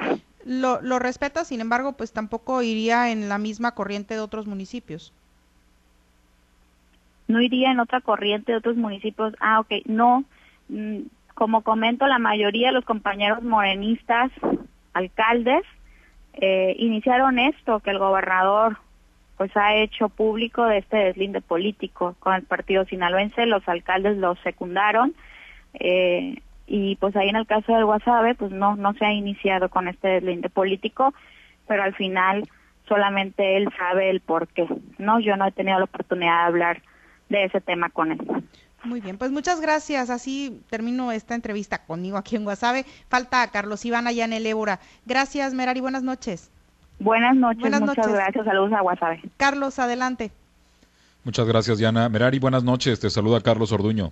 [0.45, 5.13] lo, lo respeta sin embargo pues tampoco iría en la misma corriente de otros municipios
[7.27, 9.33] no iría en otra corriente de otros municipios.
[9.39, 10.23] Ah, ok, no.
[10.69, 11.01] Mm,
[11.33, 14.31] como comento, la mayoría de los compañeros morenistas,
[14.93, 15.63] alcaldes,
[16.41, 18.77] eh, iniciaron esto que el gobernador
[19.37, 24.35] pues ha hecho público de este deslinde político con el partido sinaloense, los alcaldes lo
[24.37, 25.13] secundaron
[25.73, 29.69] eh, y pues ahí en el caso del Guasave pues no no se ha iniciado
[29.69, 31.13] con este deslinde político,
[31.67, 32.47] pero al final
[32.87, 34.67] solamente él sabe el por qué,
[34.97, 35.19] ¿no?
[35.19, 36.81] Yo no he tenido la oportunidad de hablar
[37.29, 38.19] de ese tema con él.
[38.85, 40.09] Muy bien, pues muchas gracias.
[40.09, 42.85] Así termino esta entrevista conmigo aquí en Guasave.
[43.09, 44.79] Falta Carlos Iván allá en el Ébora.
[45.05, 45.81] Gracias, Merari.
[45.81, 46.51] Buenas noches.
[46.99, 47.61] Buenas noches.
[47.61, 48.45] Buenas muchas gracias.
[48.45, 49.21] Saludos a Guasave.
[49.37, 50.31] Carlos, adelante.
[51.23, 52.07] Muchas gracias, Diana.
[52.07, 52.99] Merari, buenas noches.
[52.99, 54.11] Te saluda Carlos Orduño.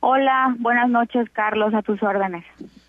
[0.00, 2.44] Hola, buenas noches, Carlos, a tus órdenes.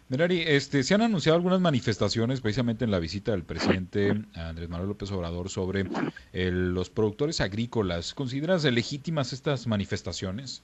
[0.09, 4.89] Merari, este, se han anunciado algunas manifestaciones precisamente en la visita del presidente Andrés Manuel
[4.89, 5.85] López Obrador sobre
[6.31, 8.13] los productores agrícolas.
[8.13, 10.63] ¿Consideras legítimas estas manifestaciones?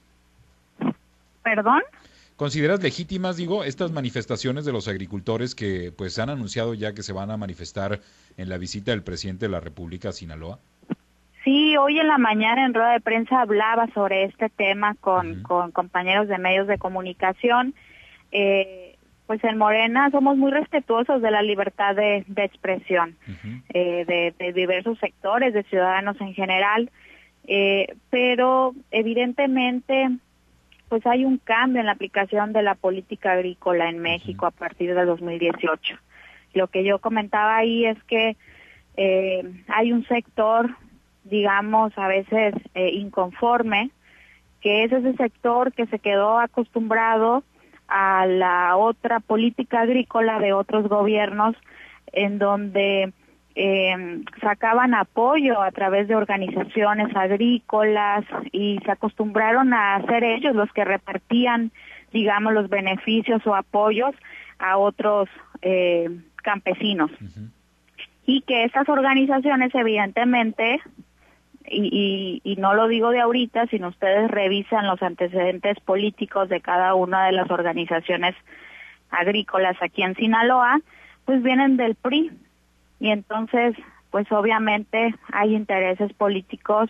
[1.44, 1.82] ¿Perdón?
[2.38, 7.12] ¿Consideras legítimas, digo, estas manifestaciones de los agricultores que pues han anunciado ya que se
[7.14, 8.00] van a manifestar
[8.38, 10.58] en la visita del presidente de la República a Sinaloa?
[11.44, 15.72] Sí, hoy en la mañana en rueda de prensa hablaba sobre este tema con, con
[15.72, 17.76] compañeros de medios de comunicación.
[18.32, 18.83] Eh,
[19.28, 23.16] pues en Morena somos muy respetuosos de la libertad de, expresión
[23.70, 26.92] eh, de, diversos sectores, de ciudadanos en general,
[27.48, 30.10] eh, pero evidentemente
[30.90, 34.94] pues hay un cambio en la aplicación de la política agrícola en México a partir
[34.94, 35.96] del 2018.
[36.54, 38.36] Lo que yo comentaba ahí es que
[38.98, 40.70] eh, hay un sector,
[41.24, 43.90] digamos, a veces inconforme,
[44.62, 47.44] que es ese sector que se quedó acostumbrado
[47.96, 51.56] a la otra política agrícola de otros gobiernos
[52.12, 53.14] en donde
[53.54, 60.72] eh, sacaban apoyo a través de organizaciones agrícolas y se acostumbraron a ser ellos los
[60.74, 61.72] que repartían,
[62.12, 64.16] digamos, los beneficios o apoyos
[64.58, 65.30] a otros
[65.62, 67.12] eh, campesinos.
[68.26, 70.82] Y que estas organizaciones evidentemente
[71.66, 76.94] y, y, no lo digo de ahorita, sino ustedes revisan los antecedentes políticos de cada
[76.96, 78.36] una de las organizaciones
[79.10, 80.80] agrícolas aquí en Sinaloa,
[81.26, 82.32] pues vienen del PRI.
[83.00, 83.76] Y entonces,
[84.12, 86.90] pues obviamente hay intereses políticos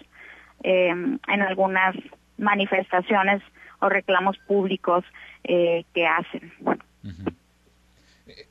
[0.63, 1.95] eh, en algunas
[2.37, 3.41] manifestaciones
[3.79, 5.03] o reclamos públicos
[5.43, 6.51] eh, que hacen.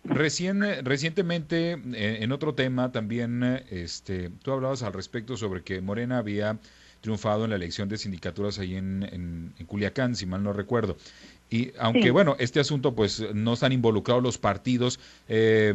[0.04, 6.18] Recién, recientemente, eh, en otro tema también, este, tú hablabas al respecto sobre que Morena
[6.18, 6.58] había
[7.00, 10.96] triunfado en la elección de sindicaturas ahí en, en, Culiacán, si mal no recuerdo.
[11.50, 15.74] Y aunque, bueno, este asunto pues no están involucrados los partidos, eh,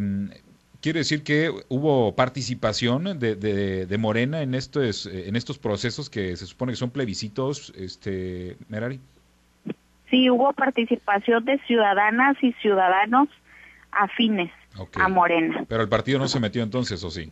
[0.81, 6.45] ¿quiere decir que hubo participación de, de, Morena en estos, en estos procesos que se
[6.47, 8.99] supone que son plebiscitos, este, Merari?
[10.09, 13.27] Sí, hubo participación de ciudadanas y ciudadanos
[13.97, 14.51] afines
[14.99, 15.65] a Morena.
[15.67, 17.31] Pero el partido no se metió entonces, ¿o sí?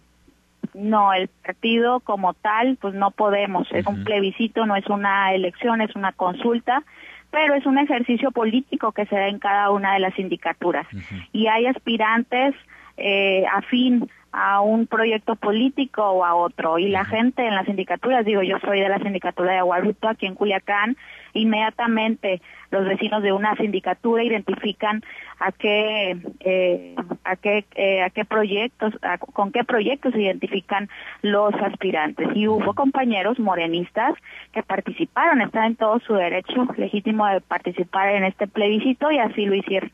[0.74, 3.68] No, el partido como tal, pues no podemos.
[3.72, 6.84] Es un plebiscito, no es una elección, es una consulta,
[7.32, 10.88] pero es un ejercicio político que se da en cada una de las sindicaturas.
[11.32, 12.56] Y hay aspirantes
[12.98, 16.78] eh, afín a un proyecto político o a otro.
[16.78, 20.26] Y la gente en las sindicaturas, digo, yo soy de la sindicatura de Aguaruto aquí
[20.26, 20.98] en Culiacán,
[21.34, 25.04] inmediatamente los vecinos de una sindicatura identifican
[25.40, 28.94] a qué eh, a qué eh, a qué proyectos
[29.34, 30.90] con qué proyectos se identifican
[31.22, 32.28] los aspirantes.
[32.36, 34.14] Y hubo compañeros morenistas
[34.54, 39.46] que participaron están en todo su derecho legítimo de participar en este plebiscito y así
[39.46, 39.92] lo hicieron.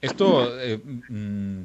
[0.00, 1.62] Esto eh, mm,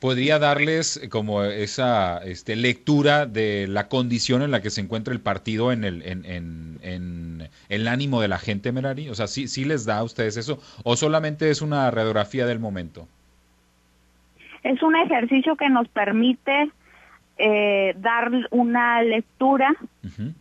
[0.00, 5.20] podría darles como esa este, lectura de la condición en la que se encuentra el
[5.20, 6.24] partido en el, en,
[6.82, 9.08] en, el ánimo de la gente, Merari?
[9.08, 10.60] O sea, ¿sí, ¿sí les da a ustedes eso?
[10.84, 13.08] ¿O solamente es una radiografía del momento?
[14.62, 16.70] Es un ejercicio que nos permite
[17.38, 19.74] eh, dar una lectura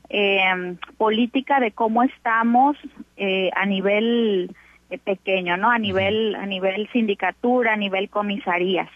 [0.09, 2.77] eh, política de cómo estamos
[3.17, 4.55] eh, a nivel
[4.89, 5.69] eh, pequeño, ¿no?
[5.69, 8.89] A nivel a nivel sindicatura, a nivel comisarías.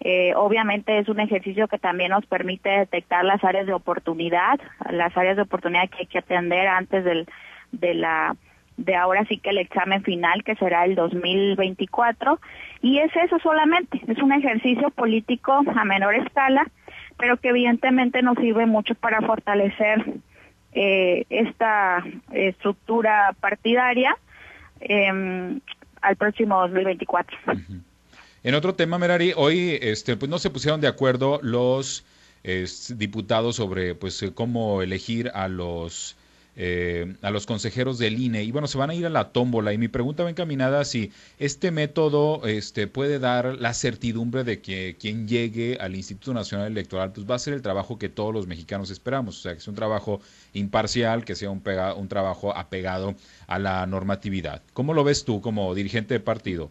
[0.00, 5.16] Eh, obviamente es un ejercicio que también nos permite detectar las áreas de oportunidad, las
[5.16, 7.26] áreas de oportunidad que hay que atender antes del
[7.72, 8.36] de la
[8.76, 12.38] de ahora sí que el examen final que será el 2024
[12.82, 16.66] y es eso solamente, es un ejercicio político a menor escala,
[17.16, 20.04] pero que evidentemente nos sirve mucho para fortalecer
[20.72, 24.14] eh, esta estructura partidaria
[24.80, 25.58] eh,
[26.02, 27.38] al próximo 2024.
[28.46, 32.04] En otro tema, Merari, hoy este, pues no se pusieron de acuerdo los
[32.90, 36.14] diputados sobre pues cómo elegir a los
[36.54, 39.72] eh, a los consejeros del INE y bueno, se van a ir a la tómbola
[39.72, 44.96] y mi pregunta va encaminada si este método este, puede dar la certidumbre de que
[44.96, 48.46] quien llegue al Instituto Nacional Electoral pues va a ser el trabajo que todos los
[48.46, 50.20] mexicanos esperamos, o sea, que sea un trabajo
[50.52, 51.64] imparcial, que sea un,
[51.96, 53.16] un trabajo apegado
[53.48, 54.62] a la normatividad.
[54.72, 56.70] ¿Cómo lo ves tú como dirigente de partido?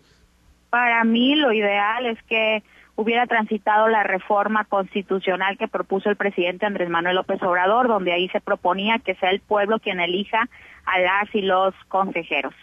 [0.76, 2.62] Para mí lo ideal es que
[2.98, 8.28] hubiera transitado la reforma constitucional que propuso el presidente Andrés Manuel López Obrador, donde ahí
[8.28, 10.50] se proponía que sea el pueblo quien elija
[10.86, 12.54] a las y los consejeros.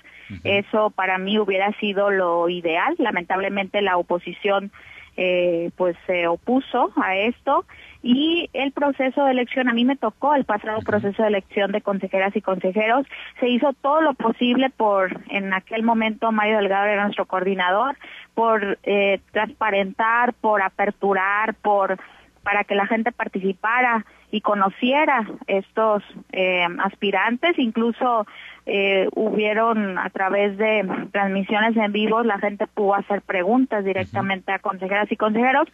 [0.44, 2.94] Eso para mí hubiera sido lo ideal.
[2.98, 4.70] Lamentablemente la oposición
[5.16, 7.64] eh, pues se opuso a esto
[8.02, 11.80] y el proceso de elección, a mí me tocó el pasado proceso de elección de
[11.80, 13.06] consejeras y consejeros,
[13.38, 17.96] se hizo todo lo posible por, en aquel momento Mario Delgado era nuestro coordinador,
[18.34, 21.98] por eh, transparentar, por aperturar, por
[22.42, 28.26] para que la gente participara y conociera estos eh, aspirantes, incluso
[28.66, 34.58] eh, hubieron a través de transmisiones en vivo, la gente pudo hacer preguntas directamente a
[34.58, 35.68] consejeras y consejeros,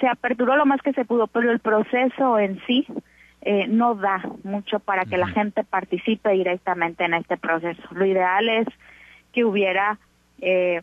[0.00, 2.86] se aperturó lo más que se pudo, pero el proceso en sí
[3.42, 7.82] eh, no da mucho para que la gente participe directamente en este proceso.
[7.92, 8.66] Lo ideal es
[9.32, 9.98] que hubiera
[10.40, 10.80] eh,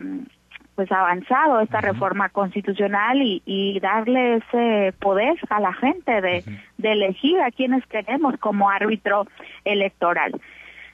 [0.76, 6.44] pues avanzado esta reforma constitucional y, y, darle ese poder a la gente de,
[6.78, 9.26] de elegir a quienes queremos como árbitro
[9.64, 10.40] electoral.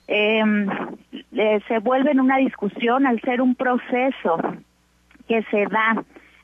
[0.07, 0.69] Em,
[1.31, 4.37] eh, se vuelve en una discusión al ser un proceso
[5.27, 6.03] que se da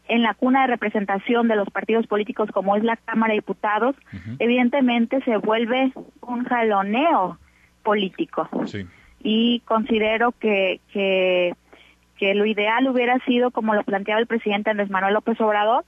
[0.09, 3.95] en la cuna de representación de los partidos políticos como es la Cámara de Diputados,
[4.39, 5.91] evidentemente se vuelve
[6.21, 7.37] un jaloneo
[7.83, 8.49] político.
[9.21, 11.53] Y considero que, que,
[12.17, 15.85] que lo ideal hubiera sido como lo planteaba el presidente Andrés Manuel López Obrador,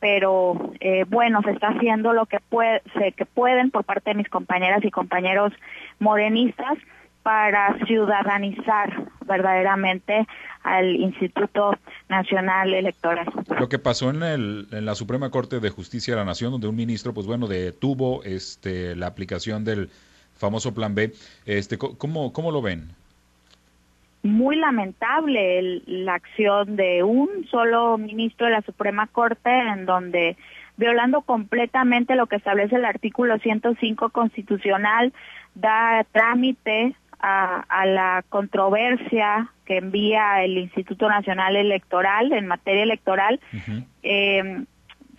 [0.00, 2.82] pero eh, bueno, se está haciendo lo que, puede,
[3.16, 5.52] que pueden por parte de mis compañeras y compañeros
[5.98, 6.76] morenistas
[7.24, 10.26] para ciudadanizar verdaderamente
[10.62, 11.74] al Instituto
[12.10, 13.26] Nacional Electoral.
[13.58, 16.68] Lo que pasó en, el, en la Suprema Corte de Justicia de la Nación, donde
[16.68, 19.88] un ministro, pues bueno, detuvo este, la aplicación del
[20.36, 21.12] famoso Plan B,
[21.46, 22.90] este, ¿cómo, cómo lo ven?
[24.22, 30.36] Muy lamentable la acción de un solo ministro de la Suprema Corte en donde
[30.76, 35.12] violando completamente lo que establece el artículo 105 constitucional,
[35.54, 43.40] da trámite a, la controversia que envía el Instituto Nacional Electoral en materia electoral,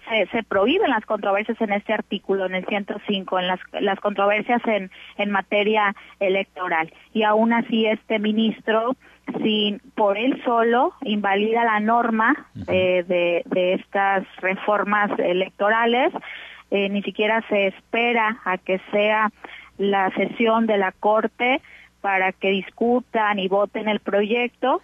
[0.10, 4.62] se, se, prohíben las controversias en este artículo, en el 105, en las, las controversias
[4.68, 6.94] en, en materia electoral.
[7.14, 8.96] Y aún así este ministro,
[9.42, 16.14] sin por él solo, invalida la norma eh, de, de estas reformas electorales,
[16.72, 19.32] eh, ni siquiera se espera a que sea
[19.78, 21.62] la sesión de la Corte
[22.06, 24.84] para que discutan y voten el proyecto.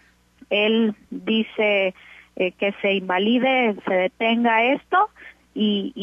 [0.50, 1.94] Él dice
[2.36, 5.12] eh, que se invalide, se detenga esto
[5.54, 5.94] y,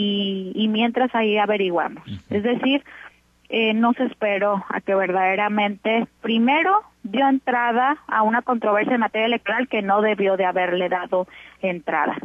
[0.55, 2.05] y, mientras ahí averiguamos.
[2.31, 2.85] Es decir,
[3.49, 9.27] eh, no se esperó a que verdaderamente, primero, dio entrada a una controversia en materia
[9.27, 11.27] electoral que no debió de haberle dado
[11.61, 12.17] entrada.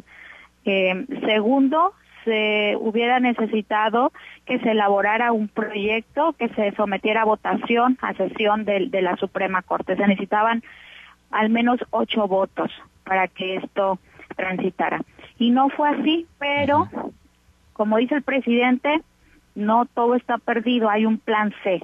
[0.65, 4.11] Eh, segundo, se hubiera necesitado
[4.45, 9.15] que se elaborara un proyecto que se sometiera a votación a sesión de, de la
[9.17, 9.95] Suprema Corte.
[9.95, 10.63] Se necesitaban
[11.31, 12.71] al menos ocho votos
[13.03, 13.99] para que esto
[14.35, 15.01] transitara.
[15.37, 16.89] Y no fue así, pero
[17.73, 19.01] como dice el presidente,
[19.55, 21.81] no todo está perdido, hay un plan C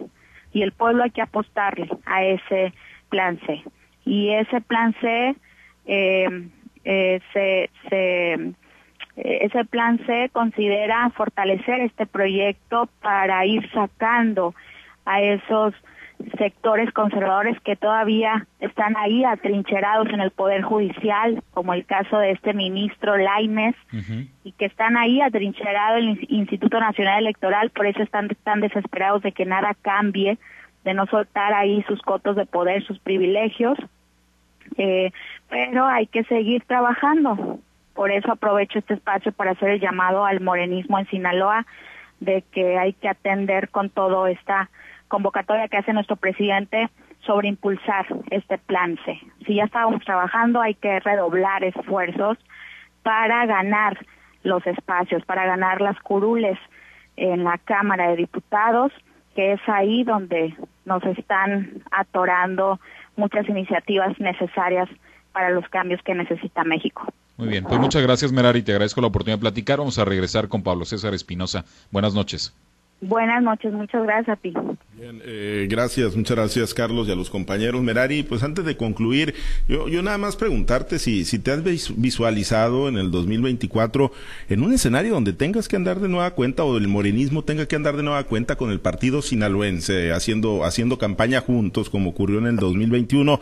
[0.54, 2.74] y el pueblo hay que apostarle a ese
[3.10, 3.64] plan C.
[4.06, 5.36] Y ese plan C
[5.86, 6.50] eh,
[6.84, 8.54] eh, se, se
[9.24, 14.54] ese plan C considera fortalecer este proyecto para ir sacando
[15.06, 15.74] a esos
[16.38, 22.32] sectores conservadores que todavía están ahí atrincherados en el Poder Judicial, como el caso de
[22.32, 23.76] este ministro Laines,
[24.44, 29.22] y que están ahí atrincherados en el Instituto Nacional Electoral, por eso están tan desesperados
[29.24, 30.38] de que nada cambie,
[30.84, 33.78] de no soltar ahí sus cotos de poder, sus privilegios.
[34.78, 35.12] Eh,
[35.50, 37.60] pero hay que seguir trabajando.
[38.00, 41.66] Por eso aprovecho este espacio para hacer el llamado al morenismo en Sinaloa
[42.22, 44.70] de que hay que atender con todo esta
[45.10, 46.88] convocatoria que hace nuestro presidente
[47.26, 49.20] sobre impulsar este plan C.
[49.46, 52.38] Si ya estábamos trabajando, hay que redoblar esfuerzos
[53.04, 53.98] para ganar
[54.44, 56.58] los espacios, para ganar las curules
[57.18, 58.94] en la Cámara de Diputados,
[59.36, 62.80] que es ahí donde nos están atorando
[63.18, 64.88] muchas iniciativas necesarias
[65.32, 67.04] para los cambios que necesita México.
[67.38, 69.80] Muy bien, pues muchas gracias Merari, te agradezco la oportunidad de platicar.
[69.80, 71.64] Vamos a regresar con Pablo César Espinosa.
[71.92, 72.54] Buenas noches.
[73.02, 74.54] Buenas noches, muchas gracias a ti.
[75.00, 77.82] Bien, eh, gracias, muchas gracias Carlos y a los compañeros.
[77.82, 79.36] Merari, pues antes de concluir,
[79.70, 81.64] yo, yo nada más preguntarte si, si te has
[81.96, 84.12] visualizado en el 2024
[84.50, 87.78] en un escenario donde tengas que andar de nueva cuenta o el morenismo tenga que
[87.78, 92.48] andar de nueva cuenta con el partido sinaloense, haciendo, haciendo campaña juntos como ocurrió en
[92.48, 93.40] el 2021.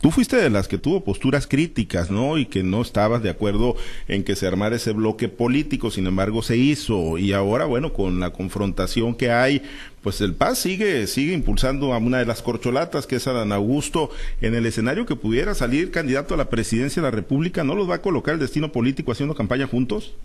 [0.00, 2.38] Tú fuiste de las que tuvo posturas críticas, ¿no?
[2.38, 3.76] Y que no estabas de acuerdo
[4.08, 8.18] en que se armara ese bloque político, sin embargo se hizo y ahora, bueno, con
[8.18, 9.62] la confrontación que hay,
[10.02, 14.10] pues el PAS sigue, sigue impulsando a una de las corcholatas, que es Adán Augusto,
[14.40, 17.90] en el escenario que pudiera salir candidato a la presidencia de la República, ¿no los
[17.90, 20.16] va a colocar el destino político haciendo campaña juntos?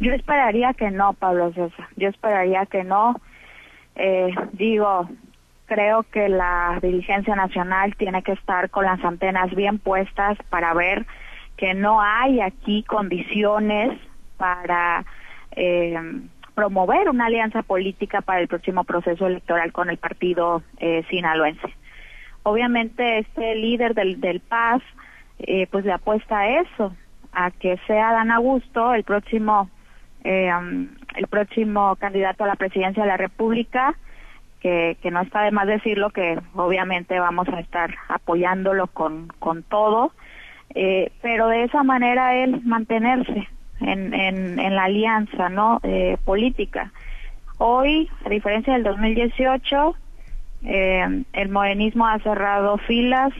[0.00, 1.88] Yo esperaría que no, Pablo César.
[1.96, 3.20] Yo esperaría que no.
[3.96, 5.08] Eh, digo,
[5.66, 11.06] creo que la dirigencia nacional tiene que estar con las antenas bien puestas para ver
[11.56, 13.98] que no hay aquí condiciones
[14.36, 15.04] para
[15.56, 15.96] eh,
[16.54, 21.74] promover una alianza política para el próximo proceso electoral con el partido eh, sinaloense.
[22.42, 24.82] Obviamente este líder del, del PAS
[25.38, 26.94] eh, pues le apuesta a eso,
[27.32, 29.68] a que sea Dan Augusto el próximo
[30.22, 30.50] eh,
[31.16, 33.94] el próximo candidato a la presidencia de la República,
[34.60, 39.62] que, que no está de más decirlo que obviamente vamos a estar apoyándolo con, con
[39.62, 40.12] todo,
[40.74, 43.48] eh, pero de esa manera él mantenerse
[43.80, 46.92] en, en, en la alianza no eh, política.
[47.58, 49.94] Hoy, a diferencia del 2018,
[50.64, 53.32] eh, el morenismo ha cerrado filas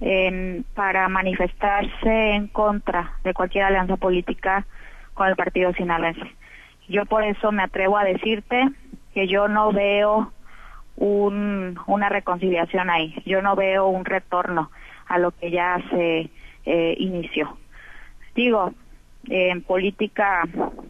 [0.00, 4.66] en, para manifestarse en contra de cualquier alianza política
[5.14, 6.34] con el partido sinaloense.
[6.88, 8.68] Yo por eso me atrevo a decirte
[9.14, 10.32] que yo no veo
[10.96, 14.70] un, una reconciliación ahí, yo no veo un retorno
[15.06, 16.30] a lo que ya se
[16.66, 17.56] eh, inició.
[18.34, 18.72] Digo,
[19.28, 20.42] en política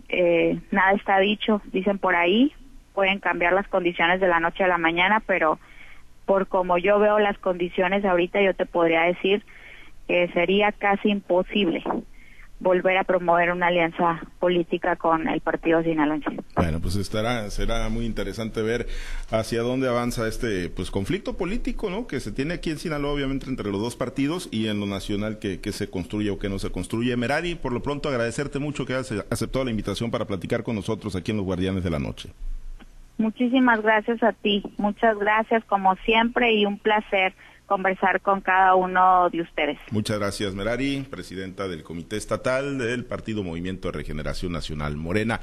[0.08, 2.52] eh, nada está dicho, dicen por ahí,
[2.94, 5.58] pueden cambiar las condiciones de la noche a la mañana, pero
[6.26, 9.44] por como yo veo las condiciones ahorita, yo te podría decir
[10.06, 11.82] que sería casi imposible
[12.60, 16.30] volver a promover una alianza política con el partido sinaloense.
[16.56, 18.86] Bueno, pues estará, será muy interesante ver
[19.30, 22.06] hacia dónde avanza este pues conflicto político, ¿no?
[22.06, 25.38] Que se tiene aquí en Sinaloa, obviamente, entre los dos partidos y en lo nacional
[25.38, 27.16] que, que se construye o que no se construye.
[27.16, 31.16] Merari, por lo pronto agradecerte mucho que hayas aceptado la invitación para platicar con nosotros
[31.16, 32.30] aquí en Los Guardianes de la Noche.
[33.18, 37.32] Muchísimas gracias a ti, muchas gracias como siempre y un placer
[37.66, 39.78] conversar con cada uno de ustedes.
[39.90, 45.40] Muchas gracias, Merari, presidenta del Comité Estatal del Partido Movimiento de Regeneración Nacional Morena.